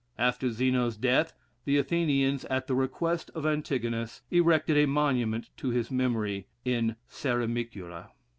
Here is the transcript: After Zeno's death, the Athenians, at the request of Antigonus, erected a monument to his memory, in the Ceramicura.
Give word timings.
After 0.17 0.49
Zeno's 0.49 0.97
death, 0.97 1.33
the 1.63 1.77
Athenians, 1.77 2.43
at 2.45 2.65
the 2.65 2.73
request 2.73 3.29
of 3.35 3.45
Antigonus, 3.45 4.23
erected 4.31 4.75
a 4.75 4.87
monument 4.87 5.51
to 5.57 5.69
his 5.69 5.91
memory, 5.91 6.47
in 6.65 6.87
the 6.87 6.95
Ceramicura. 7.07 8.09